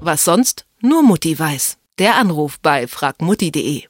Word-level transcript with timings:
Was 0.00 0.24
sonst? 0.24 0.66
Nur 0.82 1.02
Mutti 1.02 1.38
weiß. 1.38 1.78
Der 1.98 2.16
Anruf 2.16 2.60
bei 2.60 2.86
fragmutti.de. 2.86 3.84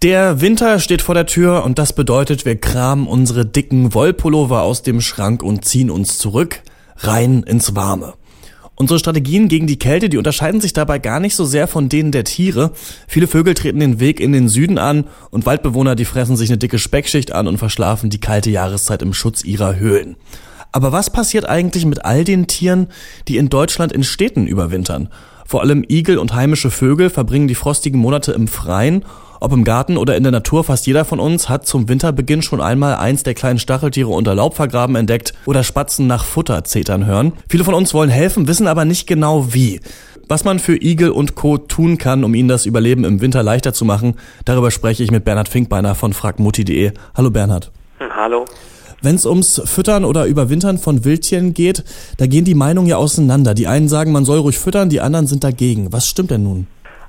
Der 0.00 0.40
Winter 0.40 0.78
steht 0.78 1.02
vor 1.02 1.16
der 1.16 1.26
Tür 1.26 1.64
und 1.64 1.80
das 1.80 1.92
bedeutet, 1.92 2.44
wir 2.44 2.54
kramen 2.60 3.08
unsere 3.08 3.44
dicken 3.44 3.94
Wollpullover 3.94 4.62
aus 4.62 4.82
dem 4.82 5.00
Schrank 5.00 5.42
und 5.42 5.64
ziehen 5.64 5.90
uns 5.90 6.18
zurück, 6.18 6.62
rein 6.98 7.42
ins 7.42 7.74
Warme. 7.74 8.14
Unsere 8.76 9.00
Strategien 9.00 9.48
gegen 9.48 9.66
die 9.66 9.78
Kälte, 9.78 10.08
die 10.08 10.18
unterscheiden 10.18 10.60
sich 10.60 10.72
dabei 10.72 11.00
gar 11.00 11.18
nicht 11.18 11.34
so 11.34 11.44
sehr 11.44 11.66
von 11.66 11.88
denen 11.88 12.12
der 12.12 12.22
Tiere. 12.22 12.72
Viele 13.08 13.26
Vögel 13.26 13.54
treten 13.54 13.80
den 13.80 13.98
Weg 13.98 14.20
in 14.20 14.30
den 14.30 14.48
Süden 14.48 14.78
an 14.78 15.08
und 15.30 15.46
Waldbewohner, 15.46 15.96
die 15.96 16.04
fressen 16.04 16.36
sich 16.36 16.48
eine 16.50 16.58
dicke 16.58 16.78
Speckschicht 16.78 17.32
an 17.32 17.48
und 17.48 17.58
verschlafen 17.58 18.08
die 18.08 18.20
kalte 18.20 18.50
Jahreszeit 18.50 19.02
im 19.02 19.14
Schutz 19.14 19.42
ihrer 19.42 19.76
Höhlen. 19.76 20.16
Aber 20.74 20.90
was 20.90 21.08
passiert 21.08 21.48
eigentlich 21.48 21.86
mit 21.86 22.04
all 22.04 22.24
den 22.24 22.48
Tieren, 22.48 22.88
die 23.28 23.36
in 23.36 23.48
Deutschland 23.48 23.92
in 23.92 24.02
Städten 24.02 24.48
überwintern? 24.48 25.08
Vor 25.46 25.60
allem 25.60 25.84
Igel 25.88 26.18
und 26.18 26.34
heimische 26.34 26.70
Vögel 26.70 27.10
verbringen 27.10 27.46
die 27.46 27.54
frostigen 27.54 28.00
Monate 28.00 28.32
im 28.32 28.48
Freien 28.48 29.04
ob 29.44 29.52
im 29.52 29.64
Garten 29.64 29.98
oder 29.98 30.16
in 30.16 30.22
der 30.22 30.32
Natur, 30.32 30.64
fast 30.64 30.86
jeder 30.86 31.04
von 31.04 31.20
uns 31.20 31.50
hat 31.50 31.66
zum 31.66 31.86
Winterbeginn 31.86 32.40
schon 32.40 32.62
einmal 32.62 32.94
eins 32.94 33.24
der 33.24 33.34
kleinen 33.34 33.58
Stacheltiere 33.58 34.08
unter 34.08 34.34
Laub 34.34 34.56
vergraben 34.56 34.96
entdeckt 34.96 35.34
oder 35.44 35.62
Spatzen 35.62 36.06
nach 36.06 36.24
Futter 36.24 36.64
zetern 36.64 37.04
hören. 37.04 37.34
Viele 37.50 37.62
von 37.62 37.74
uns 37.74 37.92
wollen 37.92 38.08
helfen, 38.08 38.48
wissen 38.48 38.66
aber 38.66 38.86
nicht 38.86 39.06
genau 39.06 39.52
wie. 39.52 39.80
Was 40.28 40.44
man 40.44 40.60
für 40.60 40.82
Igel 40.82 41.10
und 41.10 41.34
Co. 41.34 41.58
tun 41.58 41.98
kann, 41.98 42.24
um 42.24 42.34
ihnen 42.34 42.48
das 42.48 42.64
Überleben 42.64 43.04
im 43.04 43.20
Winter 43.20 43.42
leichter 43.42 43.74
zu 43.74 43.84
machen, 43.84 44.14
darüber 44.46 44.70
spreche 44.70 45.02
ich 45.02 45.10
mit 45.10 45.26
Bernhard 45.26 45.50
Finkbeiner 45.50 45.94
von 45.94 46.14
fragmutti.de. 46.14 46.92
Hallo 47.14 47.30
Bernhard. 47.30 47.70
Hallo. 48.00 48.46
Wenn 49.04 49.16
es 49.16 49.26
ums 49.26 49.60
Füttern 49.66 50.06
oder 50.06 50.24
Überwintern 50.24 50.78
von 50.78 51.04
Wildtieren 51.04 51.52
geht, 51.52 51.84
da 52.16 52.26
gehen 52.26 52.46
die 52.46 52.54
Meinungen 52.54 52.88
ja 52.88 52.96
auseinander. 52.96 53.52
Die 53.52 53.66
einen 53.66 53.86
sagen, 53.86 54.12
man 54.12 54.24
soll 54.24 54.38
ruhig 54.38 54.58
füttern, 54.58 54.88
die 54.88 55.02
anderen 55.02 55.26
sind 55.26 55.44
dagegen. 55.44 55.92
Was 55.92 56.08
stimmt 56.08 56.30
denn 56.30 56.42
nun? 56.42 56.66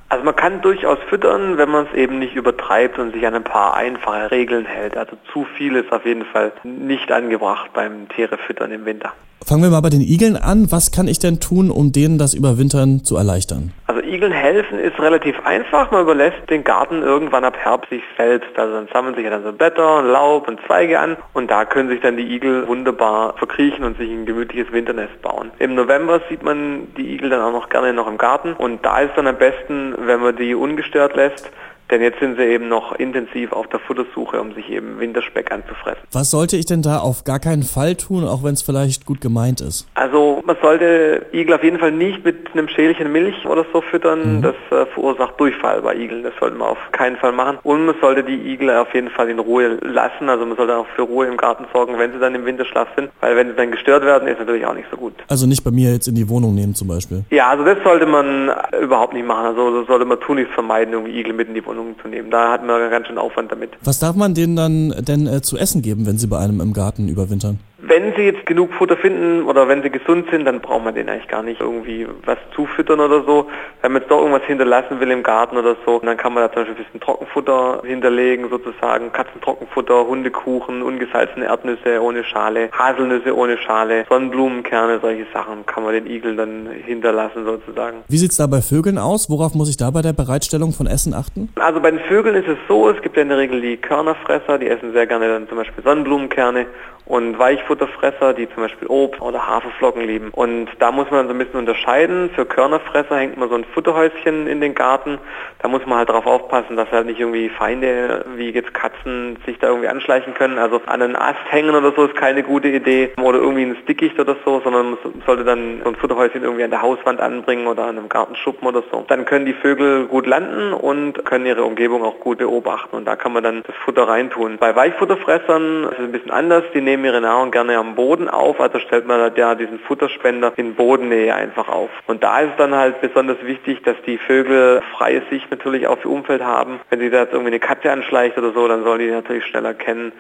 Also 0.09 0.25
man 0.25 0.35
kann 0.35 0.61
durchaus 0.61 0.97
füttern, 1.09 1.57
wenn 1.57 1.69
man 1.69 1.87
es 1.87 1.93
eben 1.97 2.19
nicht 2.19 2.35
übertreibt 2.35 2.99
und 2.99 3.13
sich 3.13 3.25
an 3.25 3.33
ein 3.33 3.45
paar 3.45 3.75
einfache 3.75 4.29
Regeln 4.29 4.65
hält. 4.65 4.97
Also 4.97 5.15
zu 5.31 5.45
viel 5.57 5.77
ist 5.77 5.89
auf 5.93 6.05
jeden 6.05 6.25
Fall 6.25 6.51
nicht 6.63 7.11
angebracht 7.13 7.71
beim 7.73 8.09
Tiere 8.09 8.37
füttern 8.45 8.71
im 8.71 8.83
Winter. 8.83 9.13
Fangen 9.47 9.61
wir 9.61 9.69
mal 9.69 9.81
bei 9.81 9.91
den 9.91 10.01
Igeln 10.01 10.37
an. 10.37 10.71
Was 10.71 10.91
kann 10.91 11.07
ich 11.07 11.19
denn 11.19 11.39
tun, 11.39 11.69
um 11.69 11.91
denen 11.91 12.17
das 12.17 12.33
Überwintern 12.33 13.03
zu 13.03 13.15
erleichtern? 13.15 13.73
Also 13.85 14.01
Igeln 14.01 14.31
helfen 14.31 14.79
ist 14.79 14.99
relativ 14.99 15.35
einfach. 15.45 15.91
Man 15.91 16.01
überlässt 16.01 16.49
den 16.49 16.63
Garten 16.63 17.03
irgendwann 17.03 17.43
ab 17.43 17.55
Herbst 17.55 17.91
sich 17.91 18.01
selbst. 18.17 18.49
Also 18.57 18.73
dann 18.73 18.87
sammeln 18.91 19.13
sich 19.13 19.23
ja 19.23 19.29
dann 19.29 19.43
so 19.43 19.51
Blätter, 19.51 20.01
Laub 20.01 20.47
und 20.47 20.59
Zweige 20.65 20.99
an 20.99 21.15
und 21.33 21.51
da 21.51 21.63
können 21.63 21.89
sich 21.89 22.01
dann 22.01 22.17
die 22.17 22.23
Igel 22.23 22.67
wunderbar 22.67 23.35
verkriechen 23.37 23.85
und 23.85 23.99
sich 23.99 24.09
ein 24.09 24.25
gemütliches 24.25 24.71
Winternest 24.71 25.21
bauen. 25.21 25.51
Im 25.59 25.75
November 25.75 26.21
sieht 26.27 26.41
man 26.41 26.87
die 26.97 27.13
Igel 27.13 27.29
dann 27.29 27.41
auch 27.41 27.51
noch 27.51 27.69
gerne 27.69 27.93
noch 27.93 28.07
im 28.07 28.17
Garten 28.17 28.53
und 28.53 28.83
da 28.83 29.01
ist 29.01 29.11
dann 29.15 29.27
am 29.27 29.37
besten, 29.37 29.93
wenn 30.07 30.21
man 30.21 30.35
die 30.37 30.55
ungestört 30.55 31.15
lässt 31.15 31.51
denn 31.91 32.01
jetzt 32.01 32.19
sind 32.19 32.37
sie 32.37 32.43
eben 32.43 32.67
noch 32.67 32.93
intensiv 32.93 33.51
auf 33.51 33.67
der 33.67 33.79
Futtersuche, 33.79 34.41
um 34.41 34.53
sich 34.53 34.69
eben 34.69 34.99
Winterspeck 34.99 35.51
anzufressen. 35.51 36.01
Was 36.11 36.31
sollte 36.31 36.57
ich 36.57 36.65
denn 36.65 36.81
da 36.81 36.99
auf 36.99 37.23
gar 37.23 37.39
keinen 37.39 37.63
Fall 37.63 37.95
tun, 37.95 38.23
auch 38.25 38.43
wenn 38.43 38.53
es 38.53 38.61
vielleicht 38.61 39.05
gut 39.05 39.21
gemeint 39.21 39.61
ist? 39.61 39.87
Also 39.93 40.41
man 40.45 40.57
sollte 40.61 41.27
Igel 41.31 41.53
auf 41.53 41.63
jeden 41.63 41.79
Fall 41.79 41.91
nicht 41.91 42.25
mit 42.25 42.51
einem 42.53 42.67
Schälchen 42.67 43.11
Milch 43.11 43.45
oder 43.45 43.65
so 43.71 43.81
füttern. 43.81 44.37
Mhm. 44.37 44.41
Das 44.41 44.55
äh, 44.71 44.85
verursacht 44.93 45.39
Durchfall 45.39 45.81
bei 45.81 45.95
Igeln. 45.95 46.23
Das 46.23 46.33
sollte 46.39 46.57
man 46.57 46.69
auf 46.69 46.77
keinen 46.91 47.17
Fall 47.17 47.31
machen. 47.31 47.59
Und 47.63 47.85
man 47.85 47.95
sollte 48.01 48.23
die 48.23 48.53
Igel 48.53 48.71
auf 48.71 48.93
jeden 48.93 49.09
Fall 49.09 49.29
in 49.29 49.39
Ruhe 49.39 49.77
lassen. 49.81 50.29
Also 50.29 50.45
man 50.45 50.57
sollte 50.57 50.75
auch 50.75 50.87
für 50.95 51.03
Ruhe 51.03 51.27
im 51.27 51.37
Garten 51.37 51.65
sorgen, 51.71 51.97
wenn 51.99 52.11
sie 52.11 52.19
dann 52.19 52.33
im 52.33 52.45
Winterschlaf 52.45 52.87
sind. 52.95 53.11
Weil 53.21 53.35
wenn 53.35 53.49
sie 53.49 53.55
dann 53.55 53.71
gestört 53.71 54.03
werden, 54.03 54.27
ist 54.27 54.39
natürlich 54.39 54.65
auch 54.65 54.73
nicht 54.73 54.89
so 54.89 54.97
gut. 54.97 55.13
Also 55.27 55.45
nicht 55.45 55.63
bei 55.63 55.71
mir 55.71 55.91
jetzt 55.91 56.07
in 56.07 56.15
die 56.15 56.27
Wohnung 56.29 56.55
nehmen 56.55 56.73
zum 56.73 56.87
Beispiel? 56.87 57.23
Ja, 57.29 57.49
also 57.49 57.63
das 57.63 57.77
sollte 57.83 58.05
man 58.05 58.51
überhaupt 58.81 59.13
nicht 59.13 59.25
machen. 59.25 59.45
Also 59.45 59.79
das 59.79 59.87
sollte 59.87 60.05
man 60.05 60.19
tunlichst 60.19 60.53
vermeiden, 60.53 60.93
irgendwie 60.93 61.19
Igel 61.19 61.33
mit 61.33 61.47
in 61.47 61.53
die 61.53 61.65
Wohnung 61.65 61.74
Wohnungen 61.75 61.95
zu 62.01 62.07
nehmen. 62.07 62.31
Da 62.31 62.51
hatten 62.51 62.67
wir 62.67 62.89
ganz 62.89 63.07
schön 63.07 63.17
Aufwand 63.17 63.51
damit. 63.51 63.71
Was 63.83 63.99
darf 63.99 64.15
man 64.15 64.33
denen 64.33 64.55
dann 64.55 64.89
denn 65.05 65.27
äh, 65.27 65.41
zu 65.41 65.57
essen 65.57 65.81
geben, 65.81 66.05
wenn 66.05 66.17
sie 66.17 66.27
bei 66.27 66.39
einem 66.39 66.61
im 66.61 66.73
Garten 66.73 67.07
überwintern? 67.07 67.59
Wenn 67.87 68.15
sie 68.15 68.23
jetzt 68.23 68.47
genug 68.47 68.73
Futter 68.73 68.97
finden 68.97 69.43
oder 69.43 69.67
wenn 69.67 69.83
sie 69.83 69.91
gesund 69.91 70.27
sind, 70.31 70.45
dann 70.45 70.59
braucht 70.59 70.83
man 70.83 70.95
denen 70.95 71.07
eigentlich 71.07 71.27
gar 71.27 71.43
nicht 71.43 71.61
irgendwie 71.61 72.07
was 72.25 72.39
zufüttern 72.55 72.99
oder 72.99 73.23
so. 73.23 73.47
Wenn 73.83 73.91
man 73.91 74.01
jetzt 74.01 74.09
doch 74.09 74.21
irgendwas 74.21 74.41
hinterlassen 74.47 74.99
will 74.99 75.11
im 75.11 75.21
Garten 75.21 75.55
oder 75.55 75.75
so, 75.85 75.99
dann 75.99 76.17
kann 76.17 76.33
man 76.33 76.41
da 76.41 76.51
zum 76.51 76.63
Beispiel 76.63 76.75
ein 76.75 76.83
bisschen 76.83 76.99
Trockenfutter 76.99 77.83
hinterlegen, 77.85 78.49
sozusagen 78.49 79.11
Katzentrockenfutter, 79.11 80.07
Hundekuchen, 80.07 80.81
ungesalzene 80.81 81.45
Erdnüsse 81.45 82.01
ohne 82.01 82.23
Schale, 82.23 82.69
Haselnüsse 82.71 83.35
ohne 83.35 83.59
Schale, 83.59 84.05
Sonnenblumenkerne, 84.09 84.99
solche 84.99 85.27
Sachen 85.31 85.67
kann 85.67 85.83
man 85.83 85.93
den 85.93 86.07
Igeln 86.07 86.37
dann 86.37 86.67
hinterlassen 86.71 87.45
sozusagen. 87.45 87.97
Wie 88.07 88.17
sieht 88.17 88.31
es 88.31 88.37
da 88.37 88.47
bei 88.47 88.61
Vögeln 88.61 88.97
aus? 88.97 89.29
Worauf 89.29 89.53
muss 89.53 89.69
ich 89.69 89.77
da 89.77 89.91
bei 89.91 90.01
der 90.01 90.13
Bereitstellung 90.13 90.71
von 90.71 90.87
Essen 90.87 91.13
achten? 91.13 91.49
Also 91.59 91.79
bei 91.79 91.91
den 91.91 91.99
Vögeln 91.99 92.35
ist 92.35 92.47
es 92.47 92.57
so, 92.67 92.89
es 92.89 92.99
gibt 93.03 93.15
ja 93.15 93.21
in 93.21 93.29
der 93.29 93.37
Regel 93.37 93.61
die 93.61 93.77
Körnerfresser, 93.77 94.57
die 94.57 94.69
essen 94.69 94.91
sehr 94.93 95.05
gerne 95.05 95.27
dann 95.27 95.47
zum 95.47 95.59
Beispiel 95.59 95.83
Sonnenblumenkerne 95.83 96.65
und 97.05 97.37
Weichfutterfresser, 97.75 98.33
die 98.33 98.47
zum 98.49 98.63
Beispiel 98.63 98.87
Obst 98.87 99.21
oder 99.21 99.47
Haferflocken 99.47 100.01
lieben. 100.01 100.29
Und 100.31 100.69
da 100.79 100.91
muss 100.91 101.09
man 101.11 101.27
so 101.27 101.33
ein 101.33 101.37
bisschen 101.37 101.59
unterscheiden. 101.59 102.29
Für 102.35 102.45
Körnerfresser 102.45 103.17
hängt 103.17 103.37
man 103.37 103.49
so 103.49 103.55
ein 103.55 103.65
Futterhäuschen 103.65 104.47
in 104.47 104.61
den 104.61 104.73
Garten. 104.75 105.17
Da 105.59 105.67
muss 105.67 105.85
man 105.85 105.97
halt 105.97 106.09
darauf 106.09 106.25
aufpassen, 106.25 106.75
dass 106.75 106.91
halt 106.91 107.05
nicht 107.05 107.19
irgendwie 107.19 107.49
Feinde 107.49 108.25
wie 108.35 108.49
jetzt 108.51 108.73
Katzen 108.73 109.37
sich 109.45 109.59
da 109.59 109.67
irgendwie 109.67 109.87
anschleichen 109.87 110.33
können. 110.33 110.57
Also 110.57 110.81
an 110.85 111.01
einen 111.01 111.15
Ast 111.15 111.39
hängen 111.49 111.75
oder 111.75 111.91
so 111.95 112.05
ist 112.05 112.15
keine 112.15 112.43
gute 112.43 112.67
Idee. 112.67 113.13
Oder 113.21 113.39
irgendwie 113.39 113.63
ein 113.63 113.77
Dickicht 113.87 114.19
oder 114.19 114.35
so, 114.45 114.61
sondern 114.63 114.91
man 114.91 114.97
sollte 115.25 115.43
dann 115.43 115.81
so 115.83 115.89
ein 115.89 115.95
Futterhäuschen 115.95 116.43
irgendwie 116.43 116.63
an 116.63 116.71
der 116.71 116.81
Hauswand 116.81 117.19
anbringen 117.19 117.67
oder 117.67 117.83
an 117.83 117.97
einem 117.97 118.09
Gartenschuppen 118.09 118.67
oder 118.67 118.83
so. 118.91 119.05
Dann 119.07 119.25
können 119.25 119.45
die 119.45 119.53
Vögel 119.53 120.05
gut 120.05 120.27
landen 120.27 120.73
und 120.73 121.25
können 121.25 121.45
ihre 121.45 121.63
Umgebung 121.63 122.03
auch 122.03 122.19
gut 122.19 122.37
beobachten. 122.37 122.95
Und 122.95 123.05
da 123.05 123.15
kann 123.15 123.33
man 123.33 123.43
dann 123.43 123.63
das 123.65 123.75
Futter 123.83 124.07
reintun. 124.07 124.57
Bei 124.57 124.75
Weichfutterfressern 124.75 125.83
ist 125.85 125.93
es 125.93 125.99
ein 125.99 126.11
bisschen 126.11 126.31
anders. 126.31 126.63
Die 126.73 126.81
nehmen 126.81 127.05
ihre 127.05 127.21
Nahrung 127.21 127.51
gerne 127.55 127.77
am 127.77 127.95
Boden 127.95 128.27
auf, 128.27 128.59
also 128.59 128.79
stellt 128.79 129.07
man 129.07 129.33
ja 129.37 129.55
diesen 129.55 129.79
Futterspender 129.79 130.51
in 130.57 130.75
Bodennähe 130.75 131.33
einfach 131.33 131.69
auf. 131.69 131.89
Und 132.05 132.21
da 132.21 132.41
ist 132.41 132.49
es 132.51 132.57
dann 132.57 132.75
halt 132.75 132.99
besonders 132.99 133.37
wichtig, 133.43 133.81
dass 133.83 133.95
die 134.05 134.17
Vögel 134.17 134.81
freie 134.97 135.21
Sicht 135.29 135.49
natürlich 135.49 135.87
auf 135.87 136.03
ihr 136.03 136.11
Umfeld 136.11 136.43
haben. 136.43 136.81
Wenn 136.89 136.99
sie 136.99 137.09
da 137.09 137.21
jetzt 137.21 137.31
irgendwie 137.31 137.51
eine 137.51 137.61
Katze 137.61 137.93
anschleicht 137.93 138.37
oder 138.37 138.51
so, 138.51 138.67
dann 138.67 138.83
sollen 138.83 138.99
die 138.99 139.09
natürlich 139.09 139.45
schneller 139.45 139.73
kennen 139.73 140.11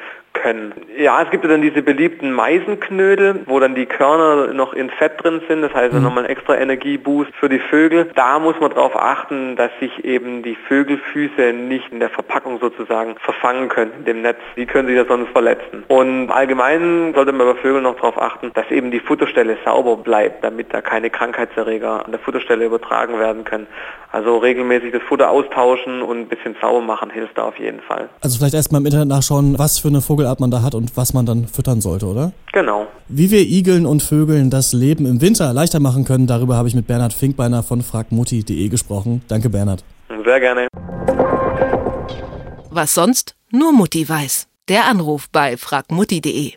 können. 0.45 0.73
Ja, 0.97 1.23
es 1.23 1.31
gibt 1.31 1.43
ja 1.43 1.49
dann 1.49 1.61
diese 1.61 1.81
beliebten 1.81 2.31
Meisenknödel, 2.31 3.41
wo 3.47 3.59
dann 3.59 3.73
die 3.73 3.87
Körner 3.87 4.53
noch 4.53 4.73
in 4.73 4.91
Fett 4.91 5.23
drin 5.23 5.41
sind, 5.47 5.63
das 5.63 5.73
heißt 5.73 5.93
mhm. 5.93 6.03
nochmal 6.03 6.25
ein 6.25 6.29
extra 6.29 6.55
Energieboost 6.55 7.31
für 7.39 7.49
die 7.49 7.59
Vögel. 7.59 8.11
Da 8.13 8.37
muss 8.37 8.55
man 8.59 8.69
darauf 8.69 8.95
achten, 8.95 9.55
dass 9.55 9.71
sich 9.79 10.05
eben 10.05 10.43
die 10.43 10.55
Vögelfüße 10.67 11.53
nicht 11.53 11.91
in 11.91 11.99
der 11.99 12.09
Verpackung 12.09 12.59
sozusagen 12.59 13.15
verfangen 13.17 13.69
können, 13.69 13.91
in 13.99 14.05
dem 14.05 14.21
Netz. 14.21 14.37
Die 14.55 14.67
können 14.67 14.87
sich 14.87 14.95
ja 14.95 15.05
sonst 15.05 15.29
verletzen. 15.31 15.83
Und 15.87 16.29
allgemein 16.29 17.13
sollte 17.15 17.31
man 17.31 17.47
bei 17.47 17.55
Vögeln 17.55 17.83
noch 17.83 17.95
darauf 17.95 18.21
achten, 18.21 18.51
dass 18.53 18.69
eben 18.69 18.91
die 18.91 18.99
Futterstelle 18.99 19.57
sauber 19.65 19.97
bleibt, 19.97 20.43
damit 20.43 20.71
da 20.73 20.81
keine 20.81 21.09
Krankheitserreger 21.09 22.05
an 22.05 22.11
der 22.11 22.19
Futterstelle 22.19 22.65
übertragen 22.65 23.17
werden 23.17 23.45
können. 23.45 23.65
Also 24.11 24.37
regelmäßig 24.37 24.93
das 24.93 25.01
Futter 25.09 25.29
austauschen 25.29 26.01
und 26.01 26.19
ein 26.19 26.27
bisschen 26.29 26.55
sauber 26.61 26.79
machen 26.79 27.09
hilft 27.09 27.37
da 27.37 27.43
auf 27.43 27.59
jeden 27.59 27.81
Fall. 27.81 28.07
Also 28.21 28.37
vielleicht 28.37 28.53
erstmal 28.53 28.79
im 28.79 28.85
Internet 28.85 29.09
nachschauen, 29.09 29.59
was 29.59 29.79
für 29.79 29.89
eine 29.89 29.99
Vogelart 29.99 30.34
man 30.39 30.51
da 30.51 30.61
hat 30.61 30.75
und 30.75 30.95
was 30.97 31.13
man 31.13 31.25
dann 31.25 31.47
füttern 31.47 31.81
sollte, 31.81 32.05
oder? 32.05 32.31
Genau. 32.53 32.87
Wie 33.07 33.31
wir 33.31 33.41
Igeln 33.41 33.85
und 33.85 34.03
Vögeln 34.03 34.49
das 34.49 34.73
Leben 34.73 35.05
im 35.05 35.21
Winter 35.21 35.53
leichter 35.53 35.79
machen 35.79 36.05
können, 36.05 36.27
darüber 36.27 36.55
habe 36.55 36.67
ich 36.67 36.75
mit 36.75 36.87
Bernhard 36.87 37.13
Finkbeiner 37.13 37.63
von 37.63 37.81
fragmutti.de 37.81 38.67
gesprochen. 38.69 39.21
Danke, 39.27 39.49
Bernhard. 39.49 39.83
Sehr 40.23 40.39
gerne. 40.39 40.67
Was 42.69 42.93
sonst? 42.93 43.35
Nur 43.51 43.71
Mutti 43.71 44.07
weiß. 44.07 44.47
Der 44.67 44.85
Anruf 44.85 45.29
bei 45.29 45.57
fragmutti.de 45.57 46.53